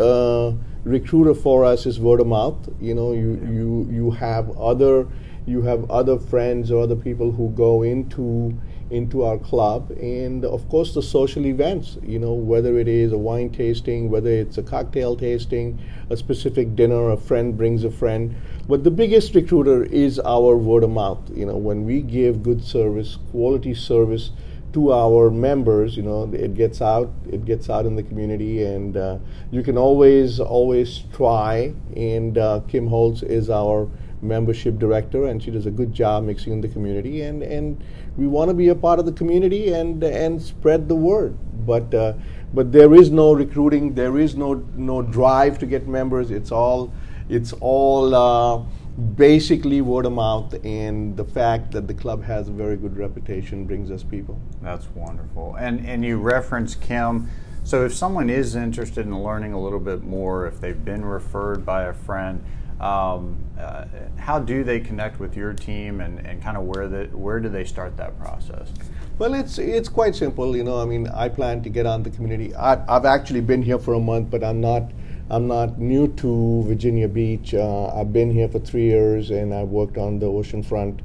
recruiter 0.84 1.34
for 1.34 1.64
us 1.64 1.86
is 1.86 2.00
word 2.00 2.20
of 2.20 2.26
mouth. 2.26 2.68
You 2.80 2.94
know, 2.94 3.12
you 3.12 3.40
you 3.44 3.88
you 3.90 4.10
have 4.12 4.50
other 4.58 5.06
you 5.46 5.62
have 5.62 5.90
other 5.90 6.18
friends 6.18 6.70
or 6.70 6.82
other 6.82 6.96
people 6.96 7.32
who 7.32 7.50
go 7.50 7.82
into 7.82 8.58
into 8.90 9.22
our 9.24 9.38
club. 9.38 9.90
And 9.92 10.44
of 10.44 10.68
course 10.68 10.94
the 10.94 11.02
social 11.02 11.46
events 11.46 11.96
you 12.02 12.18
know 12.18 12.32
whether 12.32 12.78
it 12.78 12.88
is 12.88 13.12
a 13.12 13.18
wine 13.18 13.50
tasting 13.50 14.10
whether 14.10 14.30
it's 14.30 14.58
a 14.58 14.62
cocktail 14.62 15.16
tasting 15.16 15.78
a 16.10 16.16
specific 16.16 16.74
dinner 16.74 17.10
a 17.10 17.16
friend 17.16 17.56
brings 17.56 17.84
a 17.84 17.90
friend. 17.90 18.34
But 18.68 18.84
the 18.84 18.90
biggest 18.90 19.34
recruiter 19.34 19.84
is 19.84 20.18
our 20.20 20.56
word 20.56 20.84
of 20.84 20.90
mouth. 20.90 21.30
You 21.34 21.46
know 21.46 21.56
when 21.56 21.84
we 21.84 22.00
give 22.02 22.42
good 22.42 22.64
service 22.64 23.18
quality 23.30 23.74
service 23.74 24.30
to 24.72 24.92
our 24.92 25.30
members 25.30 25.96
you 25.96 26.02
know 26.02 26.30
it 26.32 26.54
gets 26.54 26.80
out 26.80 27.10
it 27.28 27.44
gets 27.44 27.68
out 27.68 27.86
in 27.86 27.96
the 27.96 28.02
community 28.02 28.64
and 28.64 28.96
uh, 28.96 29.18
you 29.50 29.62
can 29.62 29.76
always 29.76 30.40
always 30.40 31.04
try 31.12 31.74
and 31.96 32.38
uh, 32.38 32.60
kim 32.68 32.86
holtz 32.86 33.22
is 33.22 33.50
our 33.50 33.88
membership 34.22 34.78
director 34.78 35.26
and 35.26 35.42
she 35.42 35.50
does 35.50 35.66
a 35.66 35.70
good 35.70 35.92
job 35.92 36.24
mixing 36.24 36.52
in 36.52 36.60
the 36.60 36.68
community 36.68 37.22
and 37.22 37.42
and 37.42 37.82
we 38.16 38.26
want 38.26 38.48
to 38.50 38.54
be 38.54 38.68
a 38.68 38.74
part 38.74 38.98
of 38.98 39.06
the 39.06 39.12
community 39.12 39.72
and 39.72 40.02
and 40.04 40.40
spread 40.42 40.88
the 40.88 40.94
word. 40.94 41.36
But 41.66 41.94
uh, 41.94 42.14
but 42.52 42.72
there 42.72 42.94
is 42.94 43.10
no 43.10 43.32
recruiting 43.32 43.94
there 43.94 44.18
is 44.18 44.36
no 44.36 44.54
no 44.76 45.02
drive 45.02 45.58
to 45.60 45.66
get 45.66 45.86
members. 45.86 46.30
It's 46.30 46.52
all 46.52 46.92
it's 47.28 47.52
all 47.60 48.14
uh, 48.14 48.64
basically 49.00 49.80
word 49.80 50.06
of 50.06 50.12
mouth 50.12 50.54
and 50.64 51.16
the 51.16 51.24
fact 51.24 51.72
that 51.72 51.88
the 51.88 51.94
club 51.94 52.22
has 52.24 52.48
a 52.48 52.52
very 52.52 52.76
good 52.76 52.96
reputation 52.96 53.64
brings 53.64 53.90
us 53.90 54.02
people. 54.02 54.40
That's 54.62 54.86
wonderful. 54.94 55.56
And 55.56 55.86
and 55.86 56.04
you 56.04 56.18
reference 56.18 56.74
Kim. 56.74 57.30
So 57.64 57.84
if 57.84 57.94
someone 57.94 58.30
is 58.30 58.56
interested 58.56 59.06
in 59.06 59.22
learning 59.22 59.52
a 59.52 59.60
little 59.60 59.80
bit 59.80 60.02
more, 60.02 60.46
if 60.46 60.60
they've 60.60 60.84
been 60.84 61.04
referred 61.04 61.64
by 61.64 61.84
a 61.84 61.92
friend, 61.92 62.42
um, 62.80 63.44
uh, 63.58 63.84
how 64.16 64.38
do 64.38 64.64
they 64.64 64.80
connect 64.80 65.20
with 65.20 65.36
your 65.36 65.52
team 65.52 66.00
and, 66.00 66.18
and 66.26 66.42
kind 66.42 66.56
of 66.56 66.64
where 66.64 66.88
the, 66.88 67.04
where 67.16 67.38
do 67.38 67.50
they 67.50 67.64
start 67.64 67.98
that 67.98 68.18
process? 68.18 68.72
Well, 69.18 69.34
it's 69.34 69.58
it's 69.58 69.88
quite 69.88 70.16
simple. 70.16 70.56
You 70.56 70.64
know, 70.64 70.80
I 70.80 70.86
mean, 70.86 71.06
I 71.08 71.28
plan 71.28 71.62
to 71.62 71.68
get 71.68 71.84
on 71.84 72.02
the 72.02 72.10
community. 72.10 72.54
I, 72.54 72.82
I've 72.88 73.04
actually 73.04 73.42
been 73.42 73.62
here 73.62 73.78
for 73.78 73.94
a 73.94 74.00
month, 74.00 74.30
but 74.30 74.42
I'm 74.42 74.60
not 74.60 74.90
I'm 75.30 75.46
not 75.46 75.78
new 75.78 76.08
to 76.08 76.64
Virginia 76.66 77.06
Beach. 77.06 77.54
Uh, 77.54 77.86
I've 77.94 78.12
been 78.12 78.32
here 78.32 78.48
for 78.48 78.58
three 78.58 78.86
years 78.86 79.30
and 79.30 79.54
I've 79.54 79.68
worked 79.68 79.96
on 79.96 80.18
the 80.18 80.26
ocean 80.26 80.60
front. 80.60 81.00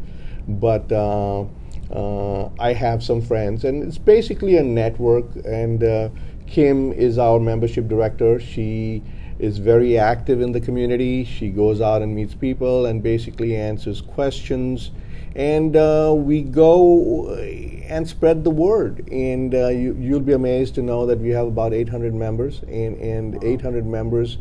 But 0.48 0.92
uh, 0.92 1.46
uh, 1.92 2.50
I 2.60 2.74
have 2.74 3.04
some 3.04 3.22
friends, 3.22 3.66
and 3.66 3.84
it's 3.84 3.98
basically 4.00 4.58
a 4.58 4.64
network. 4.64 5.26
And 5.46 5.84
uh, 5.84 6.10
Kim 6.48 6.92
is 6.92 7.18
our 7.20 7.40
membership 7.40 7.88
director. 7.88 8.40
She 8.40 9.04
is 9.38 9.60
very 9.60 9.98
active 9.98 10.42
in 10.42 10.52
the 10.52 10.62
community. 10.62 11.24
She 11.24 11.50
goes 11.50 11.80
out 11.82 12.02
and 12.02 12.16
meets 12.16 12.34
people 12.34 12.88
and 12.88 13.04
basically 13.04 13.56
answers 13.56 14.02
questions 14.02 14.92
and 15.36 15.76
uh, 15.76 16.14
we 16.16 16.42
go 16.42 17.36
and 17.88 18.08
spread 18.08 18.44
the 18.44 18.50
word. 18.50 19.08
And 19.12 19.54
uh, 19.54 19.68
you, 19.68 19.94
will 19.94 20.20
be 20.20 20.34
amazed 20.34 20.76
to 20.76 20.82
know 20.82 21.06
that 21.06 21.20
we 21.20 21.30
have 21.30 21.48
about 21.48 21.74
800 21.74 22.14
members, 22.14 22.62
and, 22.64 22.98
and 22.98 23.44
800 23.44 23.86
members 23.86 24.38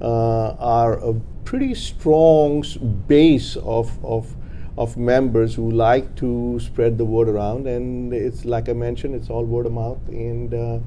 uh, 0.00 0.50
are 0.52 0.98
a 1.04 1.14
pretty 1.44 1.74
strong 1.74 2.64
base 3.06 3.56
of, 3.56 4.04
of, 4.04 4.34
of 4.76 4.96
members 4.96 5.54
who 5.54 5.70
like 5.70 6.14
to 6.16 6.60
spread 6.60 6.98
the 6.98 7.04
word 7.04 7.28
around. 7.28 7.66
And 7.66 8.12
it's 8.12 8.44
like 8.44 8.68
I 8.68 8.72
mentioned, 8.72 9.14
it's 9.14 9.30
all 9.30 9.44
word 9.44 9.66
of 9.66 9.72
mouth 9.72 10.06
and, 10.08 10.54
uh, 10.54 10.78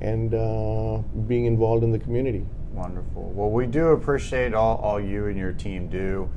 and 0.00 0.34
uh, 0.34 0.98
being 1.26 1.46
involved 1.46 1.82
in 1.82 1.92
the 1.92 1.98
community. 1.98 2.46
Wonderful. 2.72 3.32
Well, 3.34 3.50
we 3.50 3.66
do 3.66 3.88
appreciate 3.88 4.54
all, 4.54 4.76
all 4.76 5.00
you 5.00 5.26
and 5.26 5.36
your 5.36 5.52
team 5.52 5.88
do. 5.88 6.30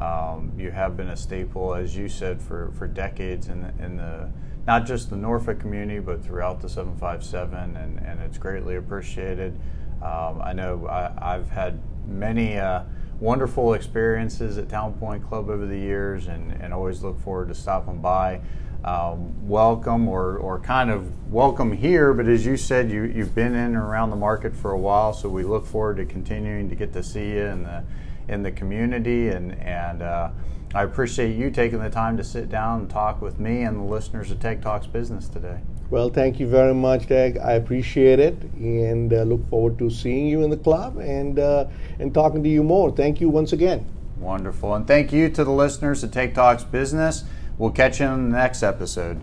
Um, 0.00 0.52
you 0.56 0.70
have 0.70 0.96
been 0.96 1.08
a 1.08 1.16
staple, 1.16 1.74
as 1.74 1.96
you 1.96 2.08
said, 2.08 2.40
for, 2.40 2.70
for 2.78 2.86
decades 2.86 3.48
in 3.48 3.72
in 3.80 3.96
the 3.96 4.30
not 4.68 4.84
just 4.84 5.08
the 5.08 5.16
Norfolk 5.16 5.58
community, 5.58 5.98
but 5.98 6.22
throughout 6.22 6.60
the 6.60 6.68
757, 6.68 7.74
and, 7.74 7.98
and 8.00 8.20
it's 8.20 8.36
greatly 8.36 8.76
appreciated. 8.76 9.58
Um, 10.02 10.42
I 10.42 10.52
know 10.52 10.86
I, 10.86 11.32
have 11.32 11.48
had 11.48 11.80
many 12.06 12.58
uh, 12.58 12.82
wonderful 13.18 13.72
experiences 13.72 14.58
at 14.58 14.68
Town 14.68 14.92
Point 14.92 15.26
Club 15.26 15.48
over 15.48 15.64
the 15.64 15.78
years, 15.78 16.26
and, 16.26 16.52
and 16.60 16.74
always 16.74 17.02
look 17.02 17.18
forward 17.18 17.48
to 17.48 17.54
stopping 17.54 18.02
by. 18.02 18.42
Um, 18.84 19.48
welcome 19.48 20.06
or, 20.06 20.36
or 20.36 20.60
kind 20.60 20.90
of 20.90 21.32
welcome 21.32 21.72
here, 21.72 22.12
but 22.12 22.28
as 22.28 22.44
you 22.44 22.58
said, 22.58 22.90
you, 22.90 23.04
you've 23.04 23.34
been 23.34 23.54
in 23.54 23.74
and 23.74 23.76
around 23.76 24.10
the 24.10 24.16
market 24.16 24.54
for 24.54 24.72
a 24.72 24.78
while, 24.78 25.14
so 25.14 25.30
we 25.30 25.44
look 25.44 25.66
forward 25.66 25.96
to 25.96 26.04
continuing 26.04 26.68
to 26.68 26.74
get 26.74 26.92
to 26.92 27.02
see 27.02 27.30
you 27.30 27.44
in 27.46 27.62
the 27.62 27.82
in 28.28 28.42
the 28.42 28.50
community. 28.50 29.28
And, 29.28 29.52
and 29.60 30.02
uh, 30.02 30.30
I 30.74 30.82
appreciate 30.82 31.36
you 31.36 31.50
taking 31.50 31.80
the 31.80 31.90
time 31.90 32.16
to 32.16 32.24
sit 32.24 32.48
down 32.48 32.80
and 32.80 32.90
talk 32.90 33.22
with 33.22 33.38
me 33.38 33.62
and 33.62 33.78
the 33.78 33.84
listeners 33.84 34.30
of 34.30 34.40
Tech 34.40 34.60
Talks 34.60 34.86
Business 34.86 35.28
today. 35.28 35.60
Well, 35.90 36.10
thank 36.10 36.38
you 36.38 36.46
very 36.46 36.74
much, 36.74 37.08
Doug. 37.08 37.38
I 37.38 37.52
appreciate 37.52 38.18
it 38.18 38.34
and 38.54 39.12
uh, 39.12 39.22
look 39.22 39.48
forward 39.48 39.78
to 39.78 39.88
seeing 39.88 40.26
you 40.26 40.42
in 40.42 40.50
the 40.50 40.56
club 40.58 40.98
and, 40.98 41.38
uh, 41.38 41.66
and 41.98 42.12
talking 42.12 42.42
to 42.42 42.48
you 42.48 42.62
more. 42.62 42.90
Thank 42.90 43.20
you 43.20 43.30
once 43.30 43.54
again. 43.54 43.86
Wonderful. 44.18 44.74
And 44.74 44.86
thank 44.86 45.12
you 45.12 45.30
to 45.30 45.44
the 45.44 45.52
listeners 45.52 46.04
of 46.04 46.10
Tech 46.10 46.34
Talks 46.34 46.64
Business. 46.64 47.24
We'll 47.56 47.70
catch 47.70 48.00
you 48.00 48.06
in 48.06 48.30
the 48.30 48.36
next 48.36 48.62
episode. 48.62 49.20